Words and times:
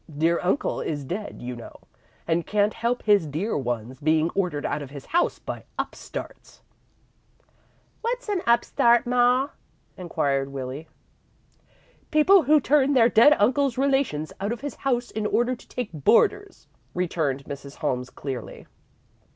Dear 0.11 0.39
uncle 0.41 0.81
is 0.81 1.03
dead, 1.05 1.43
you 1.43 1.55
know, 1.55 1.75
and 2.27 2.47
can't 2.47 2.73
help 2.73 3.03
his 3.03 3.27
dear 3.27 3.55
ones 3.55 3.99
being 3.99 4.31
ordered 4.31 4.65
out 4.65 4.81
of 4.81 4.89
his 4.89 5.05
house 5.05 5.37
by 5.37 5.63
upstarts." 5.77 6.63
"What's 8.01 8.27
a 8.27 8.37
upstart, 8.49 9.05
ma?" 9.05 9.49
inquired 9.97 10.49
Willie. 10.49 10.87
"People 12.09 12.41
who 12.45 12.59
turn 12.59 12.93
their 12.93 13.09
dead 13.09 13.35
uncle's 13.37 13.77
relations 13.77 14.33
out 14.41 14.51
of 14.51 14.61
his 14.61 14.73
house 14.73 15.11
in 15.11 15.27
order 15.27 15.55
to 15.55 15.67
take 15.67 15.91
boarders," 15.93 16.65
returned 16.95 17.45
Mrs. 17.45 17.75
Holmes, 17.75 18.09
clearly. 18.09 18.65